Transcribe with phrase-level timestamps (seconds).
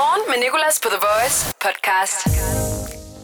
[0.00, 2.18] Morgen med Nicolas på The Voice podcast.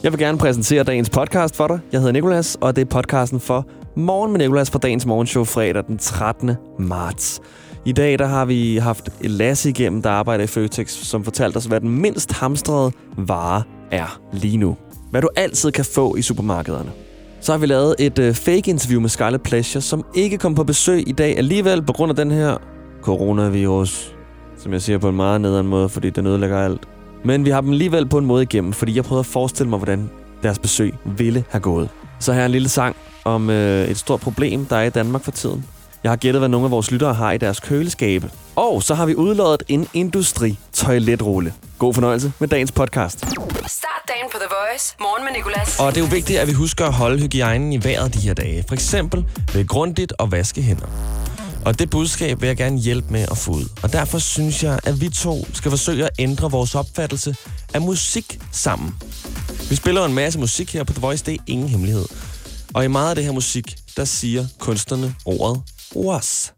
[0.02, 1.80] Jeg vil gerne præsentere dagens podcast for dig.
[1.92, 5.84] Jeg hedder Nicolas, og det er podcasten for Morgen med Nicolas fra dagens morgenshow fredag
[5.86, 6.56] den 13.
[6.78, 7.40] marts.
[7.84, 11.64] I dag der har vi haft Lasse igennem, der arbejder i Føtex, som fortalte os,
[11.64, 14.76] hvad den mindst hamstrede vare er lige nu.
[15.10, 16.92] Hvad du altid kan få i supermarkederne.
[17.40, 20.64] Så har vi lavet et øh, uh, fake-interview med Scarlett Pleasure, som ikke kom på
[20.64, 22.56] besøg i dag alligevel på grund af den her
[23.02, 24.17] coronavirus,
[24.58, 26.80] som jeg siger på en meget nederen måde, fordi den ødelægger alt.
[27.24, 29.76] Men vi har dem alligevel på en måde igennem, fordi jeg prøvede at forestille mig,
[29.78, 30.10] hvordan
[30.42, 31.88] deres besøg ville have gået.
[32.18, 35.22] Så her er en lille sang om øh, et stort problem, der er i Danmark
[35.24, 35.64] for tiden.
[36.02, 38.30] Jeg har gættet, hvad nogle af vores lyttere har i deres køleskabe.
[38.56, 41.54] Og så har vi udlået en industri-toiletrulle.
[41.78, 43.20] God fornøjelse med dagens podcast.
[43.20, 44.96] Start dagen på The Voice.
[45.00, 45.80] Morgen med Nicolas.
[45.80, 48.34] Og det er jo vigtigt, at vi husker at holde hygiejnen i vejret de her
[48.34, 48.64] dage.
[48.68, 50.86] For eksempel ved grundigt at vaske hænder.
[51.64, 53.64] Og det budskab vil jeg gerne hjælpe med at få ud.
[53.82, 57.36] Og derfor synes jeg, at vi to skal forsøge at ændre vores opfattelse
[57.74, 58.94] af musik sammen.
[59.70, 62.06] Vi spiller en masse musik her på The Voice, det er ingen hemmelighed.
[62.74, 65.62] Og i meget af det her musik, der siger kunstnerne ordet
[65.96, 66.52] was.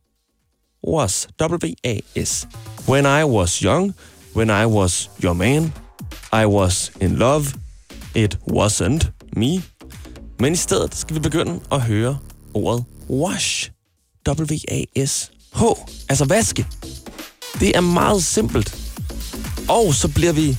[0.88, 1.28] Was.
[1.40, 2.48] W-A-S.
[2.88, 3.94] When I was young,
[4.36, 5.72] when I was your man,
[6.32, 7.44] I was in love,
[8.14, 9.62] it wasn't me.
[10.38, 12.18] Men i stedet skal vi begynde at høre
[12.54, 13.70] ordet wash.
[14.28, 15.62] W-A-S-H.
[16.08, 16.66] Altså vaske.
[17.60, 18.76] Det er meget simpelt.
[19.68, 20.58] Og så bliver vi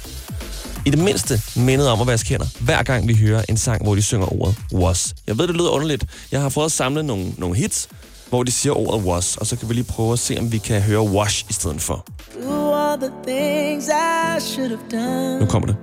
[0.86, 3.96] i det mindste mindet om at vaske hænder, hver gang vi hører en sang, hvor
[3.96, 5.14] de synger ordet was.
[5.28, 6.06] Jeg ved, det lyder underligt.
[6.32, 7.90] Jeg har fået at samle nogle, nogle hits,
[8.30, 10.58] hvor de siger ordet was, og så kan vi lige prøve at se, om vi
[10.58, 12.06] kan høre wash i stedet for.
[13.02, 15.76] The things I should have done Nu kommer det.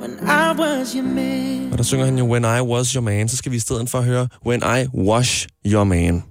[0.00, 1.72] when I was your man.
[1.72, 3.90] Og der synger han jo, When I was your man, så skal vi i stedet
[3.90, 6.22] for høre, When I wash your man.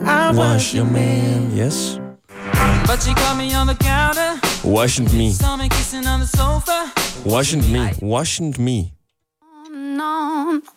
[0.00, 1.98] I was Wash your man, yes.
[2.86, 4.30] But she caught me on the counter,
[4.64, 6.92] Wasn't me, saw me kissing on the sofa.
[7.24, 8.92] wasn't me, wasn't me.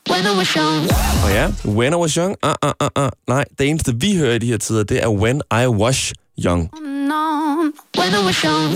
[0.09, 0.87] when I was young.
[1.23, 3.09] Og ja, When I was young, uh, uh, uh, uh.
[3.27, 6.13] Nej, det eneste, vi hører i de her tider, det er When I was
[6.45, 6.69] young.
[7.97, 8.69] When I was young.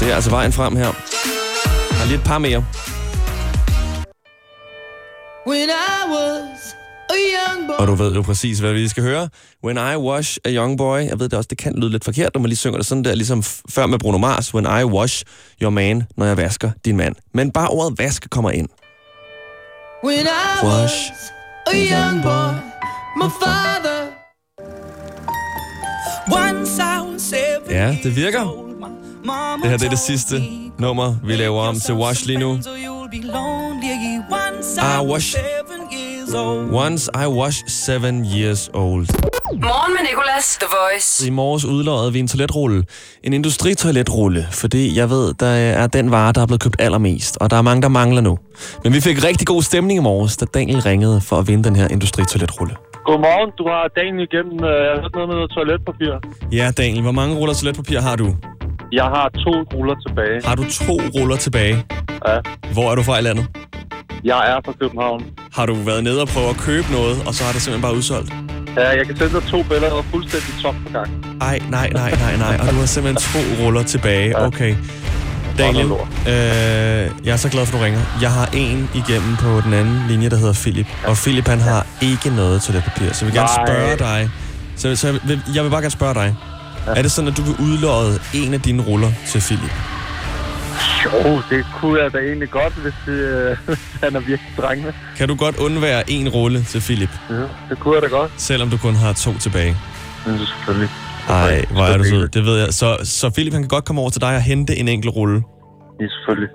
[0.00, 0.92] Det er altså vejen frem her.
[1.90, 2.64] Der er lige et par mere.
[5.46, 6.79] When I was.
[7.80, 9.28] Og du ved jo præcis, hvad vi skal høre.
[9.64, 10.98] When I wash a young boy.
[10.98, 13.04] Jeg ved det også, det kan lyde lidt forkert, når man lige synger det sådan
[13.04, 14.54] der, ligesom før med Bruno Mars.
[14.54, 15.24] When I wash
[15.62, 17.14] your man, når jeg vasker din mand.
[17.34, 18.68] Men bare ordet vaske kommer ind.
[20.04, 21.32] When I Wash was
[21.66, 22.52] a young boy.
[23.16, 24.00] My father.
[26.32, 27.34] Once I was
[27.70, 28.40] Ja, det virker.
[29.62, 32.58] Det her det er det sidste me, nummer, vi laver om til Wash lige nu.
[34.78, 35.36] Ah, I was wash.
[36.34, 39.06] Once I wash seven years old.
[39.52, 40.58] Morgen med Nicolas.
[40.60, 41.26] The Voice.
[41.26, 42.84] I morges udløjede vi en toiletrulle.
[43.24, 47.50] En industritoiletrulle, fordi jeg ved, der er den vare, der er blevet købt allermest, og
[47.50, 48.38] der er mange, der mangler nu.
[48.84, 51.76] Men vi fik rigtig god stemning i morges, da Daniel ringede for at vinde den
[51.76, 52.74] her industritoiletrulle.
[53.04, 56.12] Godmorgen, du har dagen igennem øh, jeg har hørt noget med noget toiletpapir.
[56.52, 58.36] Ja, Daniel, hvor mange ruller toiletpapir har du?
[58.92, 60.40] Jeg har to ruller tilbage.
[60.44, 61.84] Har du to ruller tilbage?
[62.28, 62.36] Ja.
[62.72, 63.46] Hvor er du fra i landet?
[64.24, 65.24] Jeg er fra København.
[65.52, 67.94] Har du været nede og prøve at købe noget, og så har det simpelthen bare
[67.94, 68.32] udsolgt?
[68.76, 71.24] Ja, jeg kan sende dig to billeder og fuldstændig tom på gang.
[71.40, 72.56] Ej, nej, nej, nej, nej.
[72.60, 74.38] Og du har simpelthen to ruller tilbage.
[74.38, 74.76] Okay.
[75.58, 78.00] Daniel, øh, jeg er så glad for, at du ringer.
[78.20, 80.86] Jeg har en igennem på den anden linje, der hedder Philip.
[81.06, 83.12] Og Philip, han har ikke noget toiletpapir.
[83.12, 84.30] Så jeg vil gerne spørge dig.
[84.76, 86.36] Så, så jeg, vil, jeg vil bare gerne spørge dig.
[86.86, 89.70] Er det sådan, at du vil udlåde en af dine ruller til Philip?
[91.04, 93.56] Jo, det kunne jeg da egentlig godt, hvis øh,
[94.02, 94.92] han er virkelig drengende.
[95.16, 97.34] Kan du godt undvære en rulle til Philip, Ja,
[97.70, 98.32] det kunne jeg da godt.
[98.36, 99.76] selvom du kun har to tilbage?
[100.26, 100.88] Er selvfølgelig.
[101.28, 102.28] Nej, hvor er du sød.
[102.28, 102.74] Det ved jeg.
[102.74, 105.42] Så, så Philip, han kan godt komme over til dig og hente en enkelt rulle.
[106.00, 106.48] Ja, selvfølgelig.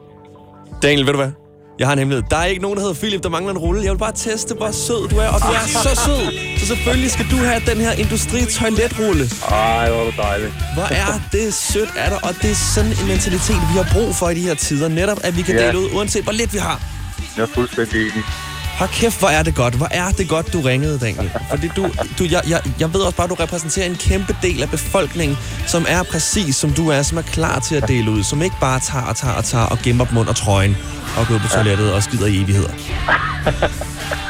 [0.84, 1.32] Daniel, ved du hvad?
[1.80, 2.30] Jeg har en hemmelighed.
[2.32, 3.84] Der er ikke nogen, der hedder Philip, der mangler en rulle.
[3.84, 6.58] Jeg vil bare teste, hvor sød du er, og du er så sød.
[6.60, 9.24] Så selvfølgelig skal du have den her industri-toiletrulle.
[9.52, 10.54] Ej, hvor er det dejligt.
[10.74, 14.16] Hvor er det sødt af dig, og det er sådan en mentalitet, vi har brug
[14.16, 14.88] for i de her tider.
[14.88, 15.68] Netop, at vi kan Ja.
[15.68, 16.82] dele ud, uanset hvor lidt vi har.
[17.38, 18.24] Jeg er fuldstændig enig.
[18.78, 19.74] Hold kæft, hvor er det godt.
[19.76, 21.32] Hvor er det godt, du ringede, Daniel.
[21.50, 21.90] Fordi du,
[22.20, 25.38] du jeg, jeg, jeg ved også bare, at du repræsenterer en kæmpe del af befolkningen,
[25.68, 28.56] som er præcis som du er, som er klar til at dele ud, som ikke
[28.62, 30.78] bare tager og tager og tager og gemmer dem under trøjen
[31.18, 32.72] og går på toilettet og skider i evigheder.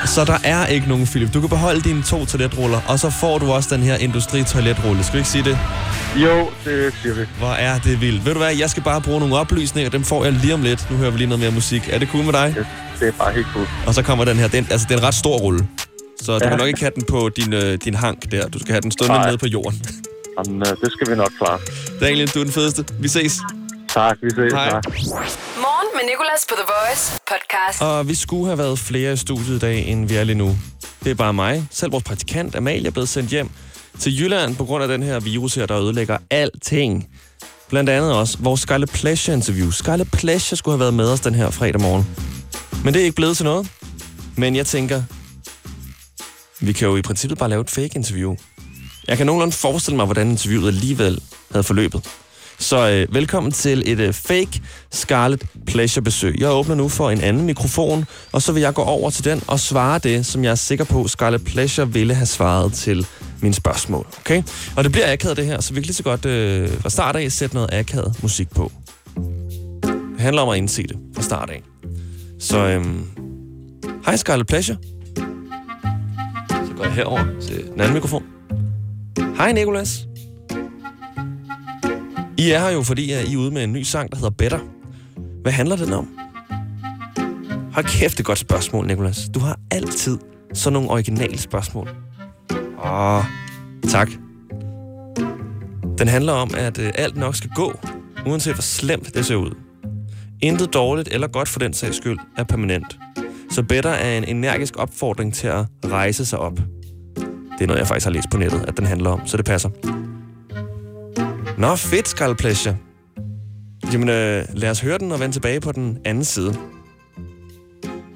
[0.06, 1.34] Så der er ikke nogen, Philip.
[1.34, 5.04] Du kan beholde dine to toiletruller, og så får du også den her industri-toiletrulle.
[5.04, 5.58] Skal vi ikke sige det?
[6.16, 7.22] Jo, det siger vi.
[7.38, 8.26] Hvor er det vildt.
[8.26, 10.92] Ved du hvad, jeg skal bare bruge nogle oplysninger, dem får jeg lige om lidt.
[10.92, 11.90] Nu hører vi lige noget mere musik.
[11.92, 12.54] Er det cool med dig?
[12.58, 12.66] Det,
[13.00, 13.68] det er bare helt cool.
[13.88, 14.48] Og så kommer den her.
[14.48, 15.68] Den, altså, det er en ret stor rulle.
[16.22, 16.50] Så du Ja.
[16.50, 18.48] kan nok ikke have den på din, øh, din hank der.
[18.48, 19.82] Du skal have den stående nede på jorden.
[20.38, 21.60] Jamen, øh, det skal vi nok klare.
[22.02, 22.86] Daniel, du er den fedeste.
[23.00, 23.40] Vi ses.
[23.94, 24.54] Tak, vi ses.
[24.54, 24.70] Hej.
[24.70, 24.84] Tak.
[25.96, 27.82] Med Nicolas på The Voice podcast.
[27.82, 30.58] Og vi skulle have været flere i studiet i dag, end vi er lige nu.
[31.04, 31.68] Det er bare mig.
[31.72, 33.50] Selv vores praktikant Amalie er blevet sendt hjem
[34.00, 37.08] til Jylland på grund af den her virus her, der ødelægger alting.
[37.70, 39.72] Blandt andet også vores Scarlet Pleasure interview.
[39.72, 42.08] Scarlet Pleasure skulle have været med os den her fredag morgen.
[42.84, 43.72] Men det er ikke blevet til noget.
[44.38, 45.04] Men jeg tænker,
[46.60, 48.36] vi kan jo i princippet bare lave et fake interview.
[49.08, 51.22] Jeg kan nogenlunde forestille mig, hvordan interviewet alligevel
[51.52, 52.10] havde forløbet.
[52.66, 56.36] Så øh, velkommen til et øh, fake Scarlet Pleasure besøg.
[56.40, 59.42] Jeg åbner nu for en anden mikrofon, og så vil jeg gå over til den
[59.48, 63.08] og svare det, som jeg er sikker på, Scarlet Pleasure ville have svaret til
[63.42, 64.08] mine spørgsmål.
[64.20, 64.44] Okay?
[64.76, 67.16] Og det bliver akavet det her, så vi kan lige så godt øh, fra start
[67.16, 68.72] af sætte noget akavet musik på.
[69.84, 71.64] Det handler om at indse det fra start af.
[72.40, 73.04] Så øhm,
[74.06, 74.78] hej Scarlet Pleasure.
[76.50, 78.24] Så går jeg herover til den anden mikrofon.
[79.38, 80.06] Hej Nikolas.
[82.38, 84.60] I er her jo, fordi I er ude med en ny sang, der hedder Better.
[85.42, 86.18] Hvad handler den om?
[87.74, 89.30] Har kæft, et godt spørgsmål, Nikolas.
[89.34, 90.18] Du har altid
[90.54, 91.90] sådan nogle originale spørgsmål.
[92.86, 93.24] Åh,
[93.90, 94.10] tak.
[95.98, 97.80] Den handler om, at øh, alt nok skal gå,
[98.26, 99.56] uanset hvor slemt det ser ud.
[100.42, 103.00] Intet dårligt eller godt for den sags skyld er permanent.
[103.52, 106.60] Så Better er en energisk opfordring til at rejse sig op.
[107.58, 109.46] Det er noget, jeg faktisk har læst på nettet, at den handler om, så det
[109.46, 109.70] passer.
[111.58, 112.76] Nå, fedt, Scarlet Pleasure.
[113.94, 116.56] Jamen, øh, lad os høre den og vende tilbage på den anden side.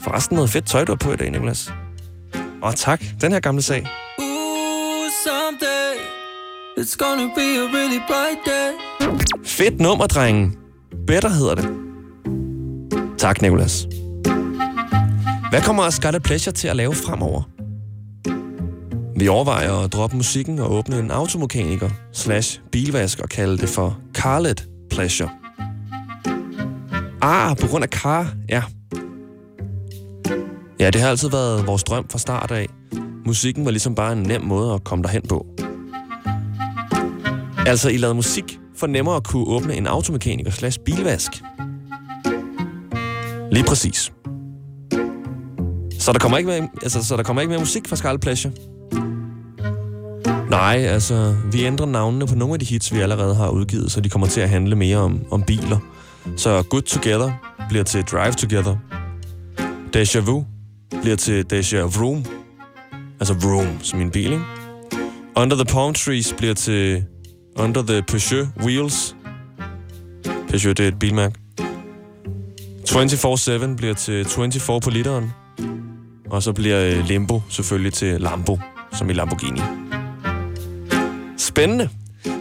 [0.02, 1.74] Forresten noget fedt tøj, du har på i dag, Nicolas.
[2.64, 3.02] Åh, tak.
[3.22, 3.88] Den her gamle sag.
[4.20, 5.94] Ooh, someday
[6.78, 8.72] it's gonna be a really bright day.
[9.46, 10.56] Fedt nummer, drengen.
[11.08, 11.70] Better hedder det.
[13.18, 13.88] Tak, Nicolas.
[15.50, 17.44] Hvad kommer Scarlet Pleasure til at lave fremover?
[19.20, 23.98] Vi overvejer at droppe musikken og åbne en automekaniker slash bilvask og kalde det for
[24.14, 25.30] Carlet Pleasure.
[27.22, 28.64] Ah, på grund af car, ja.
[30.80, 32.68] Ja, det har altid været vores drøm fra start af.
[33.26, 35.46] Musikken var ligesom bare en nem måde at komme derhen på.
[37.66, 41.32] Altså, I lavede musik for nemmere at kunne åbne en automekaniker slash bilvask.
[43.52, 44.12] Lige præcis.
[46.00, 48.69] Så der kommer ikke mere, altså, så der kommer ikke mere musik fra Scarlet Pleasure?
[50.60, 54.02] Nej, altså, vi ændrer navnene på nogle af de hits, vi allerede har udgivet, så
[54.02, 55.78] de kommer til at handle mere om, om biler.
[56.38, 57.32] Så Good Together
[57.70, 58.76] bliver til Drive Together.
[59.94, 60.46] Deja Vu
[61.02, 62.26] bliver til Deja Vroom.
[63.20, 64.44] Altså Vroom, som en bil, ikke?
[65.36, 67.04] Under the Palm Trees bliver til
[67.56, 69.16] Under the Peugeot Wheels.
[70.50, 71.36] Peugeot, det er et bilmærke.
[72.90, 75.32] 24-7 bliver til 24 på literen.
[76.30, 78.60] Og så bliver øh, Limbo selvfølgelig til Lambo,
[78.94, 79.62] som i Lamborghini.
[81.40, 81.90] Spændende.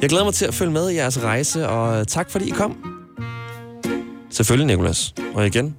[0.02, 2.50] Jeg glæder mig til at følge med i jeres rejse, og øh, tak fordi I
[2.50, 2.76] kom.
[4.30, 5.14] Selvfølgelig, Nikolas.
[5.34, 5.76] Og igen,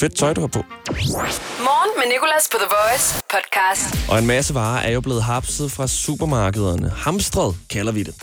[0.00, 0.58] fedt tøj, du har på.
[0.88, 4.10] Morgen med Nicolas på The Voice podcast.
[4.10, 6.88] Og en masse varer er jo blevet hapset fra supermarkederne.
[6.96, 8.14] Hamstret kalder vi det.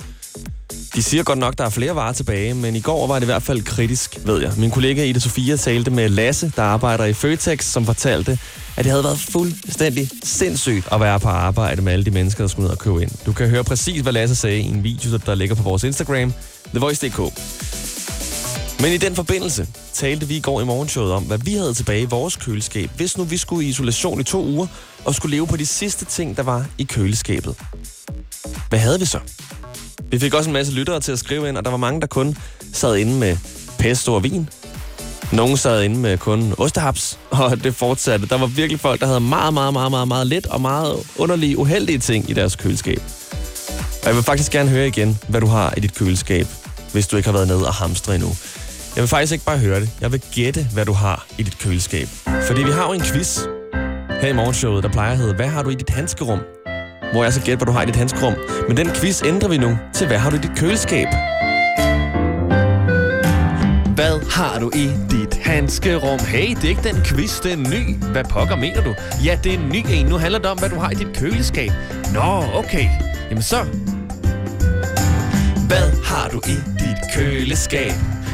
[0.95, 3.25] De siger godt nok, der er flere varer tilbage, men i går var det i
[3.25, 4.51] hvert fald kritisk, ved jeg.
[4.57, 8.39] Min kollega Ida Sofia talte med Lasse, der arbejder i Føtex, som fortalte,
[8.77, 12.47] at det havde været fuldstændig sindssygt at være på arbejde med alle de mennesker, der
[12.47, 13.11] skulle ned og købe ind.
[13.25, 16.33] Du kan høre præcis, hvad Lasse sagde i en video, der ligger på vores Instagram,
[16.71, 17.19] TheVoice.dk.
[18.81, 22.01] Men i den forbindelse talte vi i går i morgenshowet om, hvad vi havde tilbage
[22.01, 24.67] i vores køleskab, hvis nu vi skulle i isolation i to uger
[25.05, 27.55] og skulle leve på de sidste ting, der var i køleskabet.
[28.69, 29.19] Hvad havde vi så?
[30.13, 32.07] Vi fik også en masse lyttere til at skrive ind, og der var mange, der
[32.07, 32.37] kun
[32.73, 33.37] sad inde med
[33.79, 34.49] pesto og vin.
[35.31, 38.27] Nogle sad inde med kun ostehaps, og det fortsatte.
[38.27, 41.57] Der var virkelig folk, der havde meget, meget, meget, meget, meget lidt og meget underlige,
[41.57, 43.01] uheldige ting i deres køleskab.
[44.01, 46.47] Og jeg vil faktisk gerne høre igen, hvad du har i dit køleskab,
[46.91, 48.29] hvis du ikke har været nede og hamstre endnu.
[48.95, 49.89] Jeg vil faktisk ikke bare høre det.
[50.01, 52.07] Jeg vil gætte, hvad du har i dit køleskab.
[52.47, 53.39] Fordi vi har jo en quiz
[54.21, 56.39] her i morgenshowet, der plejer at hedde, hvad har du i dit handskerum?
[57.13, 58.33] Hvor jeg så gætter, hvad du har i dit handskerum.
[58.67, 61.07] Men den quiz ændrer vi nu til, hvad har du i dit køleskab?
[63.95, 66.19] Hvad har du i dit handskerum?
[66.19, 67.95] Hey, det er ikke den quiz, det er ny.
[68.11, 68.95] Hvad pokker mener du?
[69.25, 70.05] Ja, det er en ny en.
[70.05, 71.71] Nu handler det om, hvad du har i dit køleskab.
[72.13, 72.87] Nå, okay.
[73.29, 73.63] Jamen så.
[75.67, 77.91] Hvad har du i dit køleskab?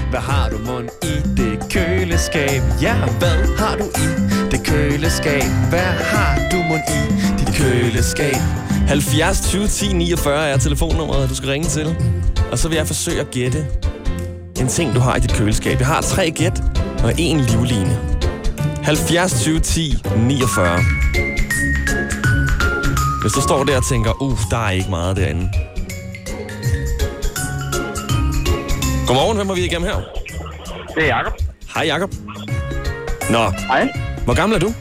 [0.10, 2.62] Hvad har du mund i det køleskab?
[2.82, 4.08] Ja, hvad har du i
[4.52, 5.44] det køleskab?
[5.70, 5.80] Hvad
[6.14, 7.00] har du mund i
[7.40, 8.69] dit køleskab?
[8.90, 11.96] 70 20 10 49 er telefonnummeret, du skal ringe til.
[12.52, 13.68] Og så vil jeg forsøge at gætte
[14.60, 15.80] en ting, du har i dit køleskab.
[15.80, 16.64] Jeg har tre gæt
[17.04, 18.00] og en livline.
[18.84, 20.80] 70 20 10 49.
[23.22, 25.50] Hvis du står der og tænker, uh, der er ikke meget derinde,
[29.08, 30.02] Godmorgen, hvem har vi igennem her?
[30.96, 31.34] Det er Jacob.
[31.76, 32.14] Hej Jakob.
[33.30, 33.90] Nå, Hej.
[34.26, 34.74] hvor gammel er du?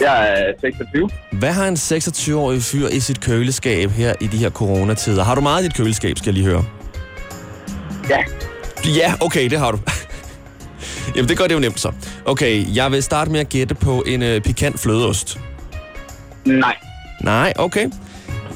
[0.00, 1.10] Jeg er 26.
[1.32, 5.24] Hvad har en 26-årig fyr i sit køleskab her i de her coronatider?
[5.24, 6.64] Har du meget i dit køleskab, skal jeg lige høre?
[8.10, 8.18] Ja.
[8.96, 9.78] Ja, okay, det har du.
[11.16, 11.92] Jamen, det gør det jo nemt så.
[12.24, 15.38] Okay, jeg vil starte med at gætte på en øh, pikant flødeost.
[16.44, 16.76] Nej.
[17.20, 17.90] Nej, okay.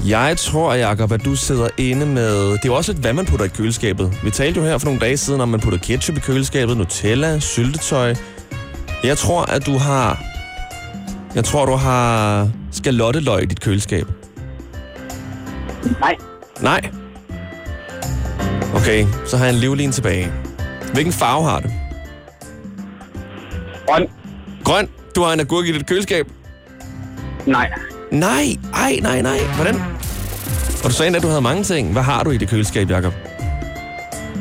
[0.07, 2.51] Jeg tror, Jacob, at du sidder inde med...
[2.51, 4.13] Det er jo også lidt, hvad man putter i køleskabet.
[4.23, 7.39] Vi talte jo her for nogle dage siden, om man putter ketchup i køleskabet, Nutella,
[7.39, 8.15] syltetøj.
[9.03, 10.23] Jeg tror, at du har...
[11.35, 14.07] Jeg tror, du har skalotteløg i dit køleskab.
[15.99, 16.15] Nej.
[16.61, 16.89] Nej.
[18.75, 20.31] Okay, så har jeg en livlin tilbage.
[20.93, 21.71] Hvilken farve har det?
[23.87, 24.07] Grøn.
[24.63, 24.87] Grøn.
[25.15, 26.27] Du har en agurk i dit køleskab.
[27.45, 27.71] Nej.
[28.11, 29.37] Nej, ej, nej, nej.
[29.55, 29.75] Hvordan?
[30.83, 31.91] Og du sagde, at du havde mange ting.
[31.91, 33.13] Hvad har du i det køleskab, Jacob?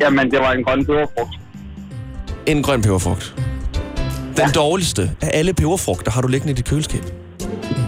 [0.00, 1.30] Jamen, det var en grøn peberfrugt.
[2.47, 3.35] En grøn peberfrugt.
[4.38, 4.52] Den ja.
[4.52, 7.04] dårligste af alle peberfrugter har du liggende i dit køleskab.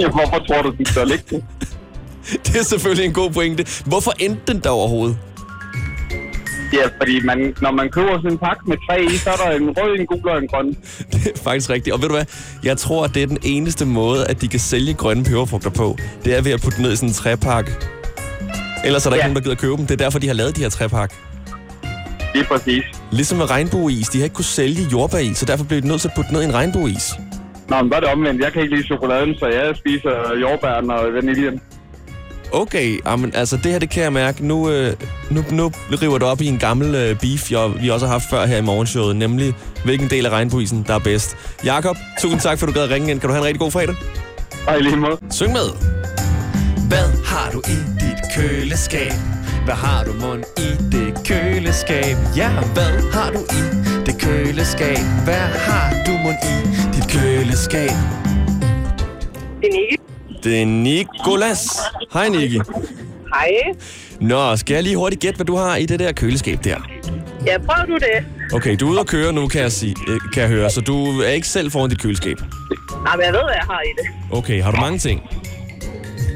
[0.00, 1.44] Ja, hvorfor tror du, den skal ligge det?
[2.46, 3.66] Det er selvfølgelig en god pointe.
[3.86, 5.18] Hvorfor endte den der overhovedet?
[6.72, 9.56] Ja, fordi man, når man køber sådan en pakke med tre i, så er der
[9.56, 10.66] en rød, en gul og en grøn.
[11.12, 11.94] Det er faktisk rigtigt.
[11.94, 12.24] Og ved du hvad?
[12.62, 15.96] Jeg tror, at det er den eneste måde, at de kan sælge grønne peberfrugter på.
[16.24, 17.72] Det er ved at putte ned i sådan en træpakke.
[18.84, 19.16] Ellers er der.
[19.16, 19.22] Ja.
[19.22, 19.86] ikke nogen, der gider købe dem.
[19.86, 21.14] Det er derfor, de har lavet de her træpakke.
[22.34, 22.84] Lige præcis.
[23.10, 24.08] Ligesom med regnbueis.
[24.08, 26.42] De har ikke kunne sælge jordbæris, så derfor blev de nødt til at putte ned
[26.42, 27.12] i en regnbueis.
[27.68, 28.42] Nå, men er det omvendt.
[28.44, 31.60] Jeg kan ikke lide chokoladen, så jeg spiser jordbæren og vaniljen.
[32.52, 34.46] Okay, amen, altså det her, det kan jeg mærke.
[34.46, 34.92] Nu, øh,
[35.30, 35.72] nu, nu
[36.02, 38.56] river det op i en gammel øh, beef, jeg, vi også har haft før her
[38.56, 41.36] i morgenshowet, nemlig hvilken del af regnbuisen, der er bedst.
[41.64, 43.20] Jakob, tusind tak, for du gad at ringe ind.
[43.20, 43.94] Kan du have en rigtig god fredag?
[44.78, 45.18] I lige måde.
[45.30, 45.68] Syng med.
[46.88, 49.12] Hvad har du i dit køleskab?
[49.64, 52.16] Hvad har du mund i det køleskab?
[52.36, 53.60] Ja, hvad har du i
[54.06, 54.98] det køleskab?
[55.24, 57.90] Hvad har du mund i dit køleskab?
[59.60, 59.96] Det er Nicky.
[60.44, 61.68] Det er Nikolas.
[62.12, 62.60] Hej, Niki.
[63.34, 63.50] Hej.
[64.20, 66.76] Nå, skal jeg lige hurtigt gætte, hvad du har i det der køleskab der?
[67.46, 68.26] Ja, prøv du det.
[68.54, 70.80] Okay, du er ude at køre nu, kan jeg, sige, øh, kan jeg høre, så
[70.80, 72.36] du er ikke selv foran dit køleskab.
[73.04, 74.36] Nej, men jeg ved, hvad jeg har i det.
[74.38, 75.20] Okay, har du mange ting?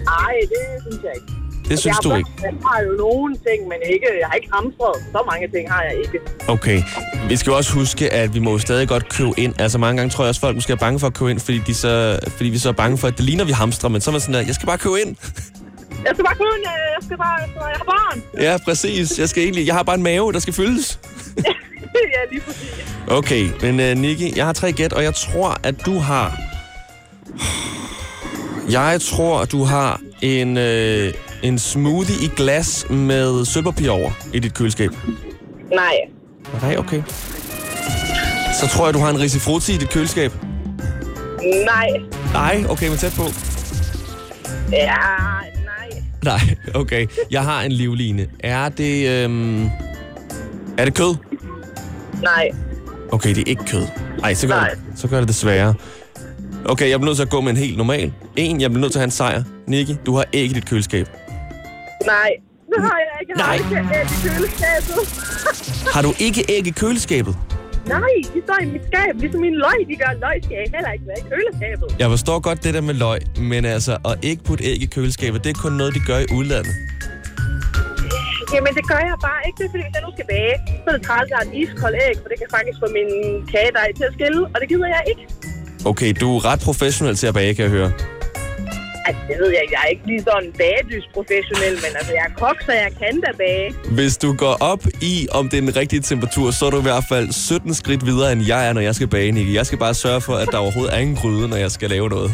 [0.04, 1.43] Nej, det synes jeg ikke.
[1.68, 2.30] Det synes jeg du ikke.
[2.42, 4.96] Jeg har jo nogle ting, men ikke, jeg har ikke hamstret.
[5.12, 6.18] Så mange ting har jeg ikke.
[6.48, 6.82] Okay.
[7.28, 9.54] Vi skal jo også huske, at vi må jo stadig godt købe ind.
[9.58, 11.58] Altså mange gange tror jeg også, folk måske er bange for at købe ind, fordi,
[11.66, 13.88] de så, fordi vi så er bange for, at det ligner, vi hamstrer.
[13.90, 15.16] Men så er man sådan der, jeg skal bare købe ind.
[16.04, 18.22] Jeg skal bare kun, jeg skal bare, jeg, har barn.
[18.40, 19.18] ja, præcis.
[19.18, 21.00] Jeg, skal egentlig, jeg har bare en mave, der skal fyldes.
[22.14, 22.94] ja, lige præcis.
[23.08, 26.38] Okay, men uh, Niki, jeg har tre gæt, og jeg tror, at du har...
[28.70, 31.12] Jeg tror, at du har en, øh,
[31.44, 34.90] en smoothie i glas med sølvpapir over i dit køleskab.
[35.72, 35.94] Nej.
[36.62, 37.02] Nej, okay.
[38.60, 40.32] Så tror jeg, du har en risifrutti i dit køleskab.
[41.66, 41.88] Nej.
[42.32, 43.22] Nej, okay, men tæt på.
[44.72, 44.86] Ja,
[45.64, 46.02] nej.
[46.24, 46.40] Nej,
[46.74, 47.06] okay.
[47.30, 48.26] Jeg har en livline.
[48.40, 49.08] Er det...
[49.08, 49.64] Øhm,
[50.78, 51.14] er det kød?
[52.22, 52.50] Nej.
[53.12, 53.86] Okay, det er ikke kød.
[54.22, 54.70] Ej, så gør, Nej.
[54.70, 55.74] det, så gør det det sværere.
[56.64, 58.12] Okay, jeg bliver nødt til at gå med en helt normal.
[58.36, 59.42] En, jeg bliver nødt til at have en sejr.
[59.66, 61.08] Nicky, du har æg i dit køleskab.
[62.06, 62.30] Nej.
[62.72, 63.32] Det har jeg ikke.
[63.36, 63.56] Jeg har Nej.
[63.56, 65.00] ikke æg i køleskabet.
[65.94, 67.34] Har du ikke æg i køleskabet?
[67.86, 70.12] Nej, de står i mit skab, ligesom mine løg, de gør.
[70.24, 71.86] Løg skal heller ikke være i køleskabet.
[72.02, 73.20] Jeg forstår godt det der med løg,
[73.52, 76.28] men altså, at ikke putte æg i køleskabet, det er kun noget, de gør i
[76.38, 76.74] udlandet.
[78.54, 79.56] Jamen, det gør jeg bare ikke.
[79.58, 81.94] Det er, fordi hvis jeg nu skal bage, så er det træls at en iskold
[82.06, 83.10] æg, for det kan faktisk få min
[83.54, 85.22] kagedej til at skille, og det gider jeg ikke.
[85.90, 87.90] Okay, du er ret professionel til at bage, kan jeg høre.
[89.06, 89.74] Altså, det ved jeg ikke.
[89.76, 93.30] Jeg er ikke lige sådan bagedysprofessionel, men altså, jeg er kok, så jeg kan da
[93.38, 93.74] bage.
[93.98, 96.82] Hvis du går op i, om det er den rigtige temperatur, så er du i
[96.90, 99.54] hvert fald 17 skridt videre, end jeg er, når jeg skal bage, Nicky.
[99.54, 102.08] Jeg skal bare sørge for, at der overhovedet er en gryde, når jeg skal lave
[102.08, 102.30] noget.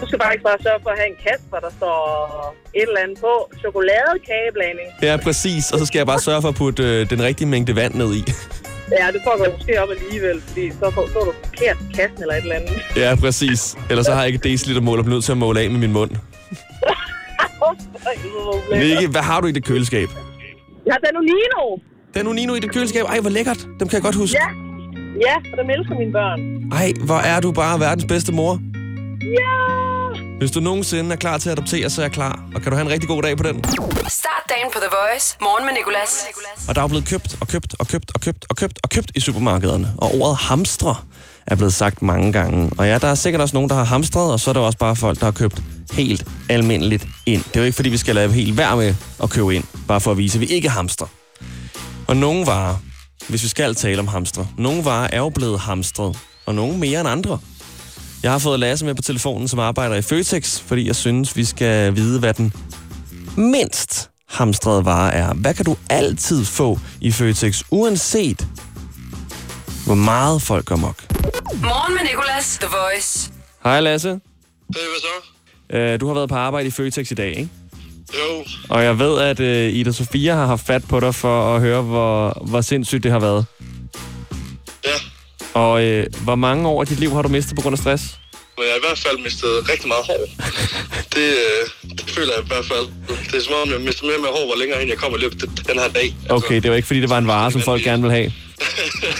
[0.00, 1.96] Du skal bare ikke bare sørge for at have en kasse, hvor der står
[2.74, 3.32] et eller andet på.
[3.60, 4.88] Chokoladekageblanding.
[5.02, 5.72] Ja, præcis.
[5.72, 8.14] Og så skal jeg bare sørge for at putte øh, den rigtige mængde vand ned
[8.14, 8.22] i.
[8.98, 12.22] Ja, det får jeg måske op alligevel, fordi så får, så er du forkert kassen
[12.22, 12.72] eller et eller andet.
[12.96, 13.76] Ja, præcis.
[13.90, 15.92] Ellers så har jeg ikke decilitermål og bliver nødt til at måle af med min
[15.92, 16.10] mund.
[18.78, 20.08] Nicky, hvad har du i det køleskab?
[20.86, 21.78] Jeg har Danonino.
[22.14, 23.04] Den Unino i det køleskab.
[23.04, 23.58] Ej, hvor lækkert.
[23.80, 24.38] Dem kan jeg godt huske.
[24.42, 24.48] Ja.
[25.26, 26.40] Ja, og dem elsker mine børn.
[26.72, 28.60] Ej, hvor er du bare verdens bedste mor.
[29.38, 29.56] Ja!
[30.38, 32.44] Hvis du nogensinde er klar til at adoptere, så er jeg klar.
[32.54, 33.64] Og kan du have en rigtig god dag på den?
[34.08, 35.36] Start dagen på The Voice.
[35.40, 36.12] Morgen med Nicolas.
[36.68, 38.90] Og der er jo blevet købt og købt og købt og købt og købt og
[38.90, 39.94] købt i supermarkederne.
[39.98, 40.96] Og ordet hamstre
[41.46, 42.70] er blevet sagt mange gange.
[42.78, 44.78] Og ja, der er sikkert også nogen, der har hamstret, og så er der også
[44.78, 47.44] bare folk, der har købt helt almindeligt ind.
[47.44, 50.00] Det er jo ikke, fordi vi skal lade helt værd med at købe ind, bare
[50.00, 51.06] for at vise, at vi ikke hamstrer.
[52.08, 52.76] Og nogle varer,
[53.28, 57.00] hvis vi skal tale om hamstre, nogle varer er jo blevet hamstret, og nogle mere
[57.00, 57.38] end andre.
[58.22, 61.44] Jeg har fået Lasse med på telefonen, som arbejder i Føtex, fordi jeg synes, vi
[61.44, 62.52] skal vide, hvad den
[63.36, 65.34] mindst hamstrede vare er.
[65.34, 68.46] Hvad kan du altid få i Føtex, uanset
[69.86, 70.96] hvor meget folk går mok?
[71.54, 73.30] Morgen med Nicolas, The Voice.
[73.64, 74.08] Hej Lasse.
[74.08, 74.16] Hey,
[74.74, 75.76] hvad så?
[75.76, 77.48] Øh, Du har været på arbejde i Føtex i dag, ikke?
[78.14, 81.60] Jo, Og jeg ved, at øh, Ida Sofia har haft fat på dig for at
[81.60, 83.46] høre, hvor, hvor sindssygt det har været.
[84.84, 84.90] ja.
[85.54, 88.18] Og øh, hvor mange år af dit liv har du mistet på grund af stress?
[88.56, 90.22] Men jeg har i hvert fald mistet rigtig meget hår.
[91.16, 91.62] Det, øh,
[91.98, 92.86] det føler jeg i hvert fald.
[93.30, 95.20] Det er som om, jeg mister mere mere hår, hvor længere hen jeg kommer i
[95.20, 96.14] løbet den her dag.
[96.28, 98.32] Okay, det var ikke, fordi det var en vare, som folk gerne vil have.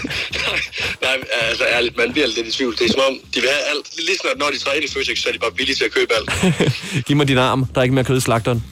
[1.05, 2.77] nej, altså ærligt, man bliver lidt i tvivl.
[2.77, 3.87] Det er som om, de vil have alt.
[4.07, 5.91] Lige snart, når de træder ind i Føtex, så er de bare villige til at
[5.91, 6.29] købe alt.
[7.07, 7.65] Giv mig din arm.
[7.65, 8.63] Der er ikke mere kød i slagteren.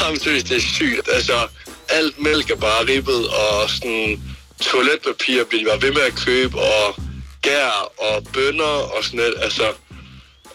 [0.00, 1.08] Jamen, seriøst, det er sygt.
[1.12, 1.46] Altså,
[1.88, 4.20] alt mælk er bare ribbet, og sådan
[4.60, 6.96] toiletpapir bliver de bare ved med at købe, og
[7.44, 9.34] gær og bønner og sådan noget.
[9.42, 9.64] Altså,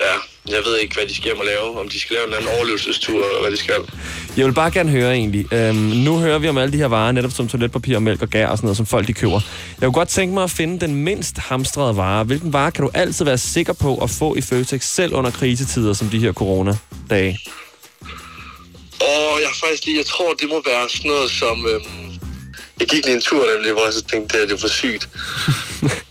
[0.05, 0.15] ja,
[0.55, 1.79] jeg ved ikke, hvad de skal hjem og lave.
[1.79, 3.81] Om de skal lave en eller anden overlevelsestur, eller hvad de skal.
[4.37, 5.53] Jeg vil bare gerne høre egentlig.
[5.53, 8.27] Øhm, nu hører vi om alle de her varer, netop som toiletpapir, og mælk og
[8.27, 9.39] gær og sådan noget, som folk de køber.
[9.81, 12.23] Jeg kunne godt tænke mig at finde den mindst hamstrede vare.
[12.23, 15.93] Hvilken vare kan du altid være sikker på at få i Føtex, selv under krisetider
[15.93, 17.39] som de her coronadage?
[19.01, 21.65] Og jeg faktisk lige, jeg tror, det må være sådan noget som...
[21.65, 22.09] Øhm,
[22.79, 25.09] jeg gik lige en tur, nemlig, hvor jeg så tænkte, at det er for sygt.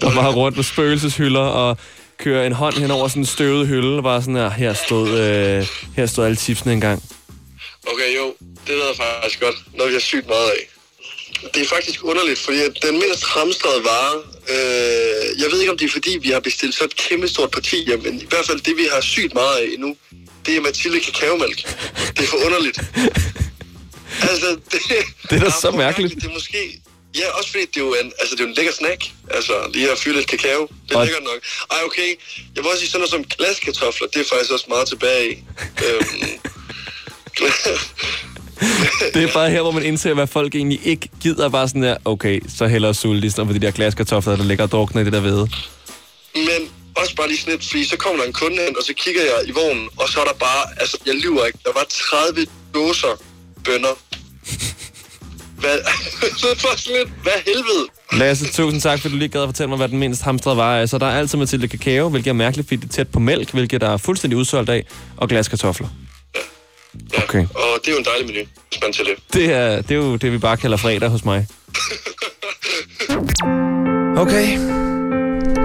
[0.00, 1.76] Der var rundt med spøgelseshylder og
[2.18, 5.08] kører en hånd hen over sådan en støvet hylde, og bare sådan her, her stod,
[5.08, 7.02] øh, her stod alle tipsene engang.
[7.86, 8.34] Okay, jo,
[8.66, 9.56] det ved jeg faktisk godt.
[9.74, 10.62] Noget, vi har sygt meget af.
[11.54, 14.14] Det er faktisk underligt, fordi at den mindst hamstrede vare,
[14.54, 17.50] øh, jeg ved ikke, om det er fordi, vi har bestilt så et kæmpe stort
[17.50, 19.96] parti men i hvert fald det, vi har sygt meget af nu,
[20.46, 21.58] det er Mathilde kakaomælk.
[22.16, 22.78] Det er for underligt.
[24.30, 24.80] altså, det,
[25.30, 26.14] Det er da så mærkeligt.
[26.14, 26.80] Det er måske...
[27.18, 29.04] Ja, også fordi det er jo en, altså, det er jo en lækker snack.
[29.30, 30.68] Altså, lige at fylde lidt kakao.
[30.88, 31.40] Det er Og- lækkert nok.
[31.70, 32.08] Ej, okay.
[32.54, 34.06] Jeg vil også sige sådan noget som glaskartofler.
[34.08, 35.44] Det er faktisk også meget tilbage i.
[35.86, 36.28] øhm,
[39.14, 41.48] Det er bare her, hvor man indser, hvad folk egentlig ikke gider.
[41.48, 44.64] Bare sådan der, okay, så hellere sulte i stedet for de der glaskartofler, der ligger
[44.64, 45.48] og drukner i det der hvede.
[46.34, 48.94] Men også bare lige sådan lidt, fordi så kommer der en kunde ind, og så
[48.94, 51.86] kigger jeg i vognen, og så er der bare, altså jeg lyver ikke, der var
[52.10, 53.22] 30 dåser
[53.64, 53.94] bønner.
[55.60, 55.78] Hvad?
[56.40, 57.86] så bare sådan lidt, hvad helvede?
[58.12, 60.76] Lasse, tusind tak, fordi du lige gad at fortælle mig, hvad den mindst hamstrede var.
[60.80, 63.50] Altså, der er altid Mathilde Kakao, hvilket er mærkeligt, fordi det er tæt på mælk,
[63.52, 64.84] hvilket der er fuldstændig udsolgt af,
[65.16, 65.88] og glaskartofler.
[67.12, 67.46] Ja, Okay.
[67.54, 69.14] Og det er jo en dejlig menu, hvis man til det.
[69.32, 71.46] Det er, det er jo det, vi bare kalder fredag hos mig.
[74.16, 74.58] Okay.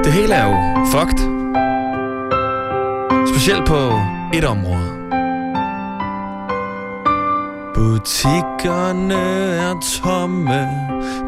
[0.04, 1.20] Det hele er jo fucked.
[3.34, 4.00] Specielt på
[4.34, 4.95] et område.
[7.76, 9.14] Butikkerne
[9.66, 10.60] er tomme,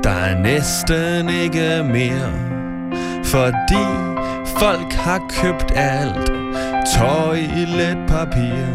[0.03, 2.31] der er næsten ikke mere.
[3.23, 3.85] Fordi
[4.59, 6.31] folk har købt alt,
[6.97, 8.65] toiletpapir.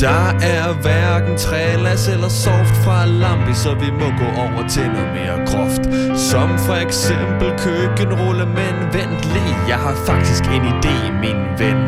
[0.00, 5.12] Der er hverken trælas eller soft fra lampe, så vi må gå over til noget
[5.14, 5.84] mere groft.
[6.18, 11.78] Som for eksempel køkkenrulle, men vent lige, jeg har faktisk en idé, min ven.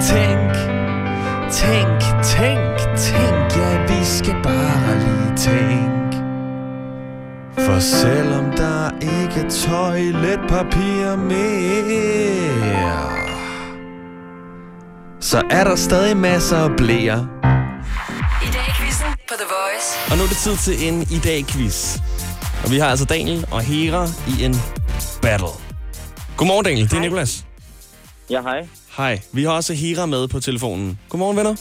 [0.00, 0.77] Tænk,
[5.48, 6.14] tænk.
[7.58, 13.08] For selvom der ikke er toiletpapir mere,
[15.20, 17.28] så er der stadig masser af blære.
[18.42, 20.10] I dag quizzen på The Voice.
[20.10, 21.98] Og nu er det tid til en i dag quiz.
[22.64, 24.54] Og vi har altså Daniel og Hera i en
[25.22, 25.48] battle.
[26.36, 27.44] Godmorgen Daniel, det er Nikolas.
[28.30, 28.68] Ja, hej.
[28.96, 30.98] Hej, vi har også Hera med på telefonen.
[31.08, 31.54] Godmorgen venner.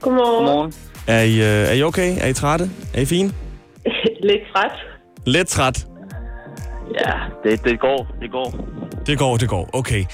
[0.00, 0.46] Godmorgen.
[0.46, 0.72] Godmorgen.
[1.06, 2.16] Er I, øh, er I okay?
[2.20, 2.70] Er I trætte?
[2.94, 3.32] Er I fine?
[4.30, 4.70] Lidt træt.
[5.26, 5.86] Lidt træt.
[6.94, 7.12] Ja,
[7.50, 8.68] det, det går, det går.
[9.06, 9.70] Det går, det går.
[9.72, 10.04] Okay.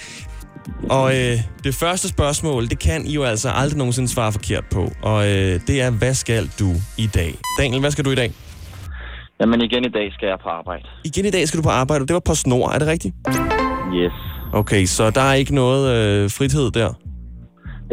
[0.91, 4.91] Og øh, det første spørgsmål, det kan I jo altså aldrig nogensinde svare forkert på.
[5.03, 7.35] Og øh, det er, hvad skal du i dag?
[7.59, 8.33] Daniel, hvad skal du i dag?
[9.41, 10.85] Jamen igen i dag skal jeg på arbejde.
[11.05, 13.15] Igen i dag skal du på arbejde, og det var på snor, er det rigtigt?
[13.95, 14.13] Yes.
[14.53, 16.95] Okay, så der er ikke noget øh, frithed der?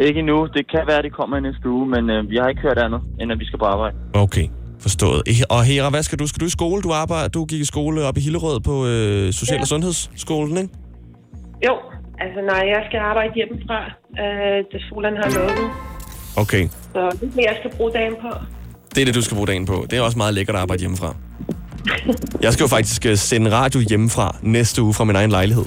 [0.06, 0.46] Ikke endnu.
[0.56, 3.00] Det kan være, det kommer i næste uge, men øh, vi har ikke hørt andet,
[3.20, 3.96] end at vi skal på arbejde.
[4.14, 4.46] Okay,
[4.80, 5.22] forstået.
[5.50, 6.26] Og Hera, hvad skal du?
[6.26, 6.82] Skal du i skole?
[6.82, 9.64] Du, arbejder, du gik i skole op i Hillerød på øh, Social- og Ja.
[9.64, 10.70] Sundhedsskolen, ikke?
[11.66, 11.74] Jo,
[12.24, 13.80] altså nej, jeg skal arbejde hjemmefra,
[14.22, 15.66] øh, da skolen har lukket.
[16.36, 18.28] Okay, Så det er det, jeg skal bruge dagen på.
[18.94, 19.86] det er det, du skal bruge dagen på.
[19.90, 21.14] Det er også meget lækkert at arbejde hjemmefra.
[22.44, 25.64] Jeg skal jo faktisk øh, sende radio hjemmefra næste uge fra min egen lejlighed.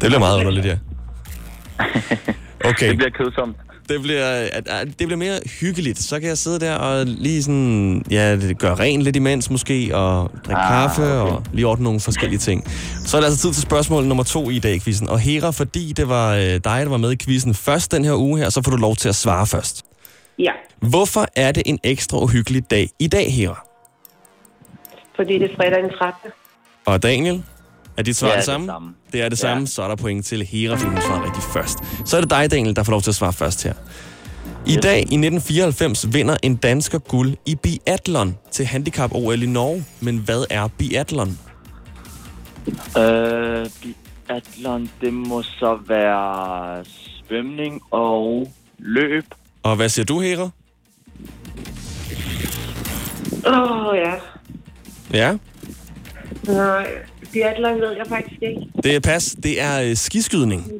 [0.00, 0.76] Det bliver meget underligt, ja.
[2.64, 2.88] Okay.
[2.88, 3.56] Det bliver kedsomt.
[3.88, 4.48] Det bliver,
[4.84, 5.98] det bliver mere hyggeligt.
[5.98, 10.30] Så kan jeg sidde der og lige sådan, ja, gøre rent lidt imens måske, og
[10.46, 11.32] drikke ah, kaffe, okay.
[11.32, 12.64] og lige ordne nogle forskellige ting.
[13.06, 15.08] Så er det altså tid til spørgsmål nummer to i dag quizzen.
[15.08, 18.14] Og Hera, fordi det var øh, dig, der var med i quizzen først den her
[18.14, 19.84] uge her, så får du lov til at svare først.
[20.38, 23.66] Ja, Hvorfor er det en ekstra uhyggelig dag i dag, Hera?
[25.16, 26.30] fordi det er fredag den 13.
[26.86, 27.42] Og Daniel,
[27.96, 28.66] er dit svar Det er det, det samme?
[28.66, 28.94] samme.
[29.12, 31.78] Det er det samme, så er der point til Hera, fordi hun svarer rigtig først.
[32.04, 33.72] Så er det dig, Daniel, der får lov til at svare først her.
[34.66, 39.84] I dag i 1994 vinder en dansker guld i biathlon til handicap-OL i Norge.
[40.00, 41.38] Men hvad er biathlon?
[42.98, 43.66] Øh,
[44.28, 46.84] biathlon, det må så være
[47.28, 49.24] svømning og løb.
[49.62, 50.50] Og hvad siger du, Hera?
[53.46, 54.12] Åh, oh, ja.
[55.12, 55.36] Ja,
[56.48, 56.86] Nej,
[57.32, 58.60] biathlon ved jeg faktisk ikke.
[58.82, 59.36] det er pas.
[59.42, 60.70] Det er øh, skiskydning.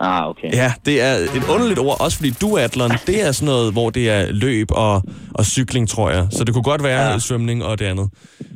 [0.00, 0.52] Ah, okay.
[0.52, 4.10] Ja, det er et underligt ord, også fordi duatlon, det er sådan noget, hvor det
[4.10, 5.02] er løb og,
[5.34, 6.26] og cykling, tror jeg.
[6.30, 7.18] Så det kunne godt være ja.
[7.18, 8.08] Svømning og det andet.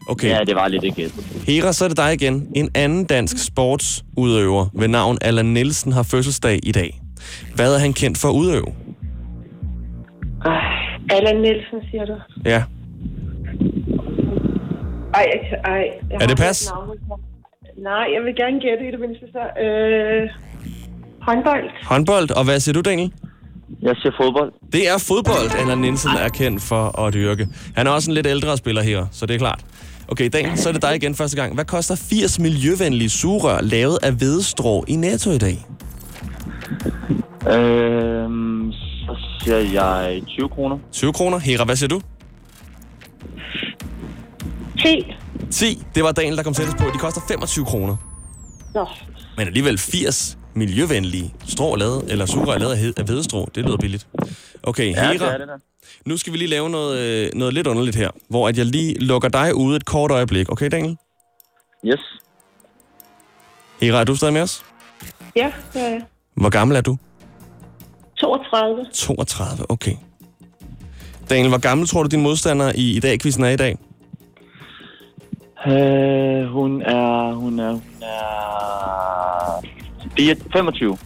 [0.09, 0.29] Okay.
[0.29, 1.11] Ja, det var lidt gæt.
[1.47, 2.49] Hera, så er det dig igen.
[2.55, 7.01] En anden dansk sportsudøver ved navn Allan Nielsen har fødselsdag i dag.
[7.55, 8.67] Hvad er han kendt for at udøve?
[11.11, 12.15] Allan Nielsen, siger du?
[12.45, 12.63] Ja.
[15.15, 15.27] Ej,
[15.65, 15.85] ej.
[16.11, 16.73] Jeg Er det pas?
[17.79, 19.63] Nej, jeg vil gerne gætte i det mindste så.
[19.65, 20.31] Øh,
[21.23, 21.65] håndbold.
[21.85, 23.13] Håndbold, og hvad siger du, Daniel?
[23.83, 24.53] Jeg siger fodbold.
[24.73, 27.49] Det er fodbold, Allan Nielsen er kendt for at dyrke.
[27.77, 29.65] Han er også en lidt ældre spiller her, så det er klart.
[30.09, 31.55] Okay, Daniel, så er det dig igen første gang.
[31.55, 35.67] Hvad koster 80 miljøvenlige sugerør lavet af hvedestrå i Netto i dag?
[37.55, 40.79] Øhm, så siger jeg 20 kroner.
[40.93, 41.39] 20 kroner.
[41.39, 42.01] Hera, hvad siger du?
[44.85, 45.15] 10.
[45.51, 45.83] 10.
[45.95, 46.85] Det var Daniel, der kom tættest på.
[46.85, 47.97] De koster 25 kroner.
[48.75, 48.87] Nå,
[49.37, 53.49] Men alligevel 80 miljøvenlige strå lavet, eller sugerør lavet af hvedestrå.
[53.55, 54.07] Det lyder billigt.
[54.63, 55.59] Okay, Ja, det Hera, er det der.
[56.07, 58.99] nu skal vi lige lave noget, øh, noget lidt underligt her, hvor at jeg lige
[58.99, 60.53] lukker dig ude et kort øjeblik.
[60.53, 60.97] Okay, Daniel?
[61.87, 62.01] Yes.
[63.81, 64.65] Hera, er du stadig med os?
[65.37, 66.03] ja, det er jeg.
[66.35, 66.97] Hvor gammel er du?
[68.21, 68.87] 32.
[68.95, 69.93] 32, okay.
[71.31, 73.79] Daniel, hvor gammel tror du, din modstander i, i dag quizzen er i dag?
[75.67, 77.33] Øh, hun er...
[77.35, 77.73] Hun er...
[77.73, 79.63] Hun er...
[80.17, 80.99] Det er 25.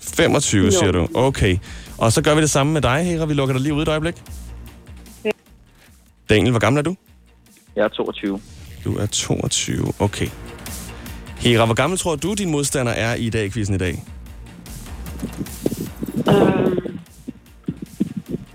[0.00, 0.70] 25, Jo.
[0.70, 1.08] siger du.
[1.14, 1.56] Okay.
[1.98, 3.24] Og så gør vi det samme med dig, Hera.
[3.26, 4.14] Vi lukker dig lige ud et øjeblik.
[5.24, 5.30] Ja.
[6.30, 6.96] Daniel, hvor gammel er du?
[7.76, 8.40] Jeg er 22.
[8.84, 10.26] Du er 22, okay.
[11.38, 14.04] Hera, hvor gammel tror du, din modstander er i dag quizzen i dag?
[16.28, 16.98] Øhm,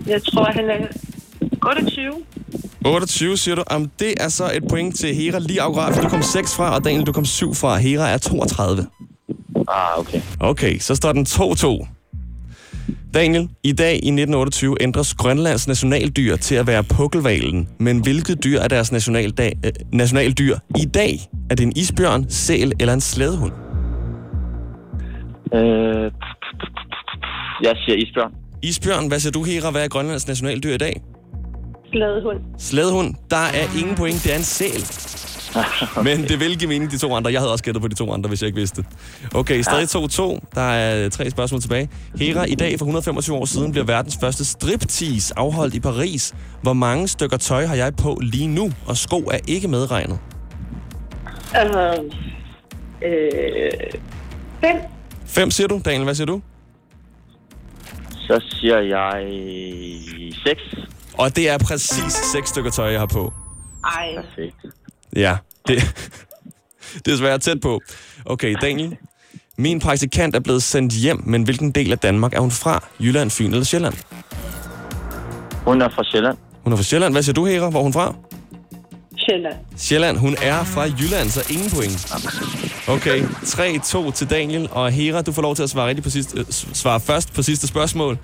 [0.06, 0.86] jeg tror, han er
[1.66, 2.12] 28.
[2.86, 3.62] 28, siger du.
[3.70, 6.74] Jamen, det er så et point til Hera lige akkurat, for du kom 6 fra,
[6.74, 7.76] og Daniel, du kom 7 fra.
[7.76, 8.86] Hera er 32.
[9.68, 10.20] Ah, okay.
[10.40, 11.86] Okay, så står den 2-2.
[13.14, 17.68] Daniel, i dag i 1928 ændres Grønlands nationaldyr til at være pukkelvalen.
[17.78, 21.18] Men hvilket dyr er deres nationaldag, øh, nationaldyr i dag?
[21.50, 23.52] Er det en isbjørn, sæl eller en slædehund?
[25.54, 26.12] Øh,
[27.62, 28.32] jeg siger isbjørn.
[28.62, 29.70] Isbjørn, hvad siger du, Hera?
[29.70, 31.02] Hvad er Grønlands nationaldyr i dag?
[31.92, 32.40] Sladehund.
[32.58, 34.82] Slædehund, der er ingen point, det er en sæl.
[36.04, 37.32] Men det vil give mening, de to andre.
[37.32, 38.90] Jeg havde også gættet på de to andre, hvis jeg ikke vidste det.
[39.34, 40.38] Okay, stadig 2-2.
[40.54, 41.88] Der er tre spørgsmål tilbage.
[42.18, 46.34] Hera, i dag for 125 år siden bliver verdens første striptease afholdt i Paris.
[46.62, 48.72] Hvor mange stykker tøj har jeg på lige nu?
[48.86, 50.18] Og sko er ikke medregnet.
[51.56, 51.72] Øh,
[53.02, 53.70] øh,
[54.60, 54.76] fem.
[55.26, 55.80] Fem siger du.
[55.84, 56.42] Daniel, hvad siger du?
[58.10, 59.24] Så siger jeg
[60.44, 60.60] 6.
[61.18, 63.32] Og det er præcis seks stykker tøj, jeg har på.
[63.84, 64.56] Ej, Perfekt.
[65.16, 65.36] Ja,
[65.68, 65.82] det,
[67.04, 67.80] det er svært tæt på.
[68.24, 68.96] Okay, Daniel.
[69.58, 72.84] Min praktikant er blevet sendt hjem, men hvilken del af Danmark er hun fra?
[73.00, 73.94] Jylland, Fyn eller Sjælland?
[75.64, 76.36] Hun er fra Sjælland.
[76.64, 77.14] Hun er fra Sjælland.
[77.14, 77.70] Hvad siger du, Hera?
[77.70, 78.14] Hvor er hun fra?
[79.16, 79.54] Sjælland.
[79.76, 80.16] Sjælland.
[80.18, 82.14] Hun er fra Jylland, så ingen point.
[82.88, 84.68] Okay, 3-2 til Daniel.
[84.72, 87.42] Og Hera, du får lov til at svare, rigtig på sidste, øh, svare først på
[87.42, 88.18] sidste spørgsmål.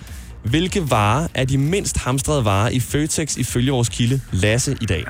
[0.45, 5.05] Hvilke varer er de mindst hamstrede varer i Føtex ifølge vores kilde Lasse i dag?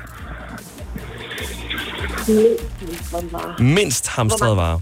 [3.59, 4.79] Mindst hamstrede varer.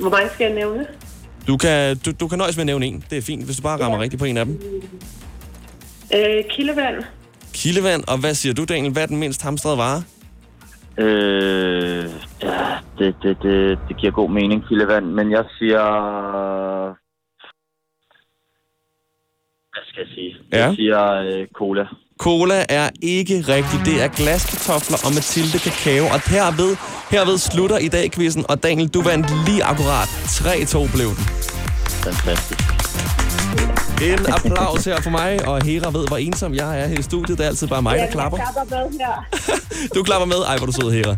[0.00, 0.86] Hvor mange skal jeg nævne?
[1.46, 3.04] Du kan, du, du kan nøjes med at nævne en.
[3.10, 4.60] Det er fint, hvis du bare rammer rigtigt på en af dem.
[6.14, 7.04] Øh, kildevand.
[7.52, 8.92] Kildevand, og hvad siger du, Daniel?
[8.92, 10.02] Hvad er den mindst hamstrede vare?
[10.98, 12.10] Øh,
[12.42, 12.66] ja,
[12.98, 15.06] det, det, det, det giver god mening, Kildevand.
[15.06, 15.82] Men jeg siger...
[19.76, 20.32] Hvad skal jeg sige?
[20.52, 20.66] Ja.
[20.66, 21.84] Jeg siger øh, cola.
[22.18, 23.82] Cola er ikke rigtigt.
[23.88, 26.04] Det er glaskartofler og Mathilde kakao.
[26.14, 26.72] Og herved,
[27.10, 28.44] herved slutter i dag quizzen.
[28.48, 30.08] Og Daniel, du vandt lige akkurat.
[30.08, 31.24] 3-2 blev den.
[32.06, 32.60] Fantastisk.
[34.08, 37.38] En applaus her for mig, og Hera ved, hvor ensom jeg er her i studiet.
[37.38, 38.38] Det er altid bare mig, der klapper.
[38.38, 39.14] Jeg klapper med her.
[39.94, 40.40] Du klapper med.
[40.48, 41.16] Ej, hvor du sød, Hera.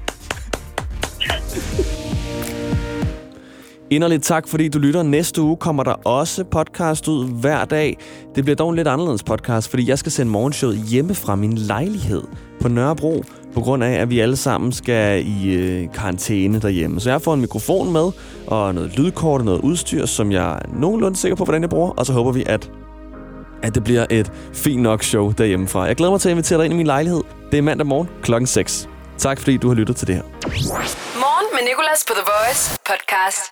[3.90, 5.02] Inderligt tak, fordi du lytter.
[5.02, 7.96] Næste uge kommer der også podcast ud hver dag.
[8.34, 11.58] Det bliver dog en lidt anderledes podcast, fordi jeg skal sende morgenshowet hjemme fra min
[11.58, 12.22] lejlighed
[12.60, 13.24] på Nørrebro,
[13.54, 17.00] på grund af, at vi alle sammen skal i øh, karantæne derhjemme.
[17.00, 18.10] Så jeg får en mikrofon med,
[18.46, 21.90] og noget lydkort og noget udstyr, som jeg er nogenlunde sikker på, hvordan jeg bruger.
[21.90, 22.70] Og så håber vi, at
[23.62, 25.82] at det bliver et fint nok show derhjemmefra.
[25.82, 27.20] Jeg glæder mig til at invitere dig ind i min lejlighed.
[27.50, 28.88] Det er mandag morgen klokken 6.
[29.18, 30.22] Tak fordi du har lyttet til det her.
[31.24, 33.46] Morgen med Nicolas på The Voice podcast.